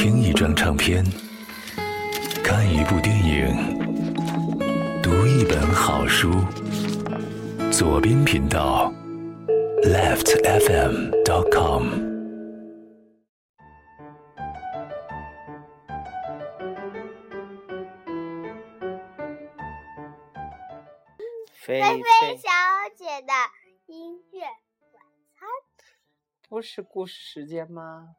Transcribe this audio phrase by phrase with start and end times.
[0.00, 1.04] 听一张唱片，
[2.44, 3.48] 看一部电影，
[5.02, 6.30] 读一本好书。
[7.72, 8.92] 左边频道
[9.82, 12.06] ，leftfm.com。
[21.52, 22.48] 菲菲菲小
[22.96, 23.32] 姐的
[23.86, 25.02] 音乐晚
[25.34, 25.48] 餐，
[26.48, 28.14] 不是故事时间吗？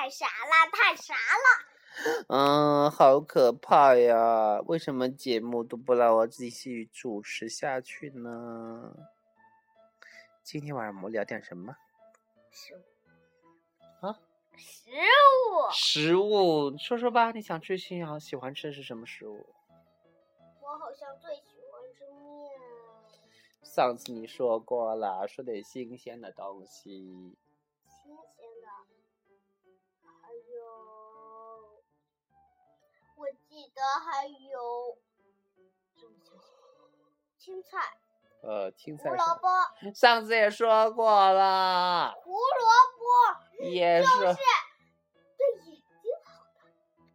[0.00, 2.24] 太傻了，太傻了。
[2.30, 4.58] 嗯，好可怕呀！
[4.64, 8.96] 为什么节目都不让我继续主持下去呢？
[10.42, 11.76] 今天晚上我们聊点什么？
[12.50, 14.18] 食物啊？
[14.56, 15.70] 食物。
[15.70, 19.46] 食物，说说吧，你想吃、喜好喜欢吃的是什么食物？
[20.62, 22.50] 我好像最喜欢吃面。
[23.62, 27.36] 上次你说过了，说点新鲜的东西。
[27.84, 28.16] 新鲜
[28.62, 29.09] 的，还
[30.40, 31.82] 有，
[33.16, 34.98] 我记得还有？
[37.38, 37.98] 青菜、
[38.42, 39.48] 呃，青菜胡萝卜、
[39.94, 42.38] 上次也说过了，胡萝
[42.98, 46.12] 卜，也就是对眼睛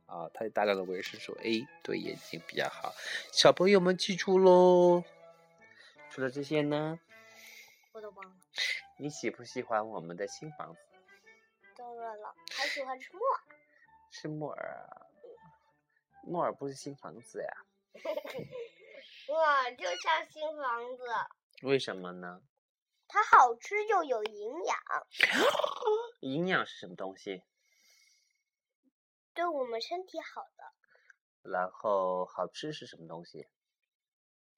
[0.08, 0.16] 好。
[0.16, 2.92] 啊，它有大量的维生素 A 对眼睛比较好，
[3.32, 5.04] 小朋友们记住喽。
[6.10, 7.00] 除了这些呢，
[7.92, 8.32] 我都忘了。
[8.98, 10.80] 你喜不喜欢我们的新房子？
[11.76, 13.42] 当然了，还喜欢吃木耳。
[14.12, 15.08] 吃木耳啊，
[16.24, 17.50] 木耳不是新房子呀？
[19.34, 21.04] 哇，就像新房子，
[21.64, 22.42] 为什么呢？
[23.08, 24.78] 它好吃又有营养，
[26.20, 27.46] 营养是什么东西？
[29.34, 31.50] 对我们身体好的。
[31.50, 33.48] 然后好吃是什么东西？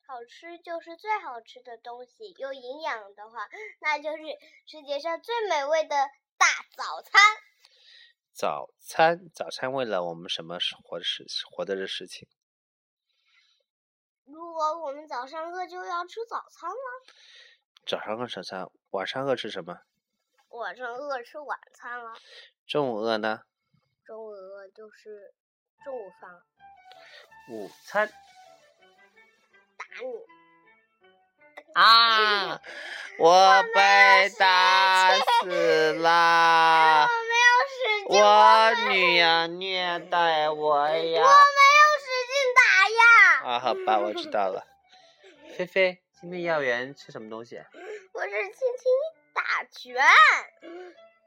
[0.07, 3.47] 好吃就是最好吃的东西，有营养的话，
[3.79, 4.23] 那就是
[4.65, 5.95] 世界上最美味的
[6.39, 7.21] 大早餐。
[8.37, 12.27] 早餐，早餐为了我们什么活的事活的的事情？
[14.25, 16.75] 如果我们早上饿，就要吃早餐了；
[17.83, 19.79] 早上饿早餐，晚上饿吃什么？
[20.49, 22.13] 晚上饿吃晚餐了；
[22.67, 23.41] 中午饿呢？
[24.05, 25.33] 中午饿就是
[25.83, 26.45] 中午饭了。
[27.49, 30.25] 午餐打你！
[31.73, 32.61] 啊！
[33.17, 37.09] 我被打死啦！
[38.27, 40.95] 我没有使劲，我女儿虐待我呀！
[40.95, 43.01] 我没有使劲打呀！
[43.45, 44.67] 啊，好吧，我知道了。
[45.55, 47.63] 菲菲，今天幼儿园吃什么东西？
[48.13, 48.91] 我是轻轻
[49.33, 49.95] 打拳。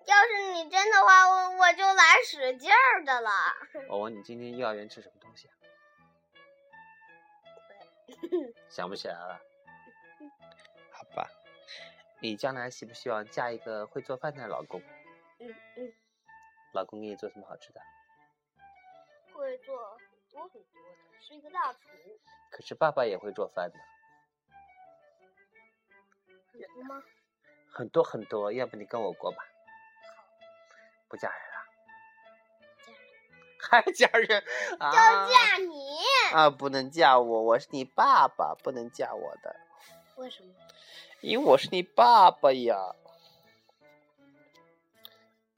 [0.06, 3.31] 要是你真的话，我我就来使劲儿的了。
[3.89, 5.49] 我问你，今天幼儿园吃什么东西？
[8.69, 9.41] 想不起来了。
[10.91, 11.31] 好吧，
[12.21, 14.83] 你将来希不希望嫁一个会做饭的老公？
[15.39, 15.93] 嗯嗯。
[16.72, 17.81] 老公给你做什么好吃的？
[19.32, 21.78] 会做很多很多的，是一个大厨。
[22.50, 23.78] 可是爸爸也会做饭的。
[26.53, 27.03] 很多吗？
[27.72, 29.38] 很多很多，要不你跟我过吧？
[31.09, 31.64] 不嫁人了？
[32.84, 33.82] 嫁人。
[33.86, 34.44] 还嫁人？
[34.78, 34.91] 啊！
[34.91, 35.98] 就嫁你
[36.34, 36.50] 啊！
[36.50, 39.56] 不能嫁我，我是你爸爸，不能嫁我的。
[40.16, 40.54] 为什么？
[41.22, 42.94] 因为我是你爸爸呀。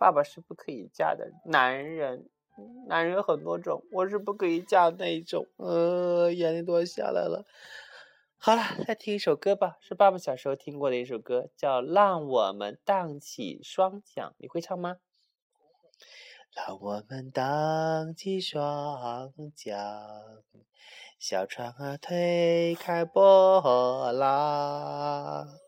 [0.03, 2.29] 爸爸是不可以嫁的男人，
[2.89, 5.47] 男人很多种，我是不可以嫁那一种。
[5.59, 7.47] 呃，眼泪都要下来了。
[8.37, 14.97] 好了，再听一首歌吧，是爸爸小时候听过的一首歌，叫《让我们荡起双桨》，你会唱吗？
[16.53, 20.43] 让我们荡起双桨，
[21.17, 25.62] 小船儿推开波浪。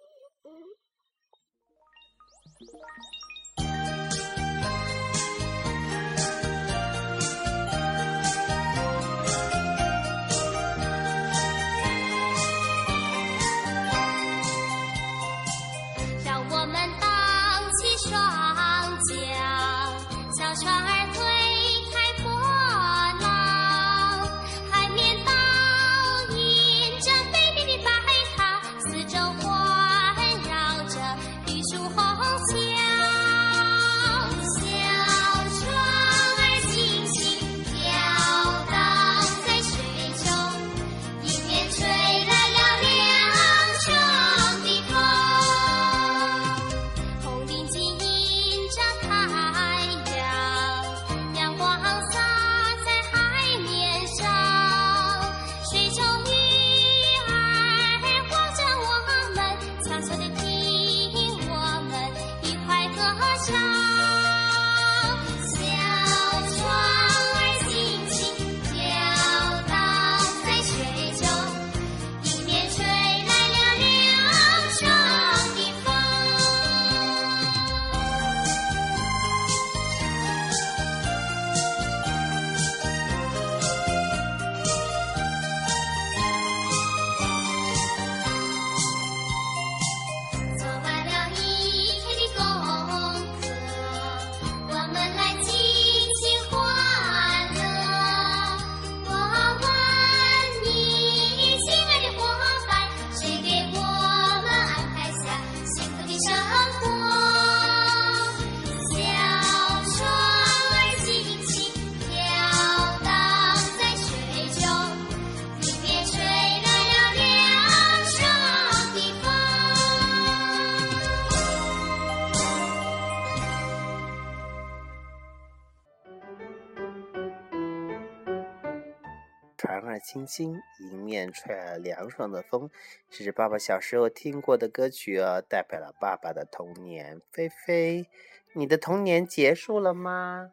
[130.05, 132.71] 轻轻，迎面吹来了凉爽的风，
[133.09, 137.23] 这是爸爸小时候听过的歌曲哦，代表了爸爸的童年。
[137.33, 138.11] 菲菲，
[138.53, 140.53] 你的童年结束了吗？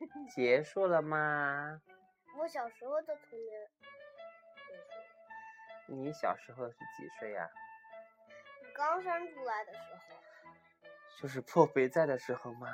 [0.34, 1.82] 结束了吗？
[2.38, 3.68] 我小时候的童年，
[5.88, 7.50] 你小时候是几岁呀、
[8.74, 12.66] 刚生出来的时候，就是破肥在的时候吗？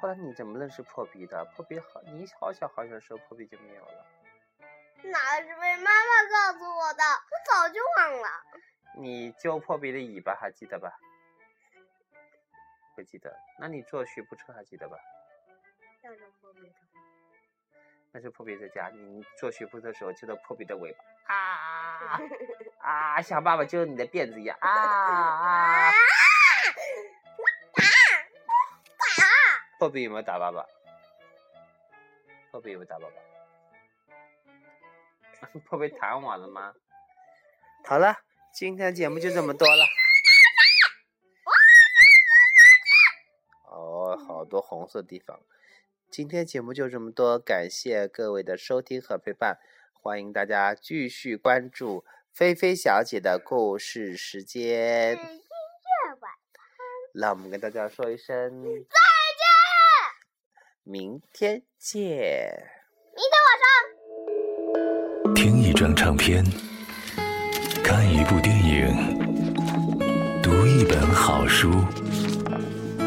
[0.00, 1.44] 后来你怎么认识破比的？
[1.56, 4.06] 破比好，你好小好小的时候破比就没有了。
[5.02, 7.02] 那是被妈妈告诉我的？
[7.04, 8.28] 我早就忘了。
[8.96, 10.92] 你揪破比的尾巴还记得吧？
[12.94, 13.36] 不记得。
[13.58, 14.96] 那你坐学步车还记得吧？
[18.12, 21.04] 那是破比在家，你坐学步车的时候揪到破比的尾巴
[21.34, 22.20] 啊
[22.78, 25.90] 啊，像爸爸揪你的辫子一样啊啊！
[29.78, 30.66] 破比有没有打爸爸？
[32.50, 33.14] 破比有没有打爸爸？
[35.66, 36.74] 破比弹完了吗？
[37.84, 38.16] 好了，
[38.52, 39.84] 今天节目就这么多了。
[43.70, 45.38] 哦，好多红色地方。
[46.10, 49.60] 今天节目就这么多，感谢各位的收听和陪伴，
[49.92, 55.16] 欢迎大家继续关注菲菲小姐的故事时间。
[55.16, 56.32] 音乐晚，
[57.14, 58.64] 让我们跟大家说一声。
[60.90, 62.00] 明天见。
[63.14, 65.34] 明天晚上。
[65.34, 66.42] 听一张唱片，
[67.84, 69.18] 看一部电影，
[70.42, 71.70] 读一本好书。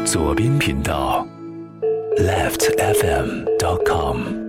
[0.06, 1.26] 左边频道
[2.18, 4.41] ，leftfm.com。